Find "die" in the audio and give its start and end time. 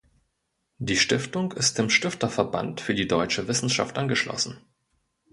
0.79-0.97, 2.95-3.07